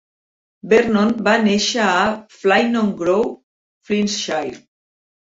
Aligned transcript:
Vernon 0.71 1.11
va 1.27 1.33
néixer 1.43 1.83
a 1.89 1.99
Ffynnongroew, 2.37 3.29
Flintshire. 3.91 4.57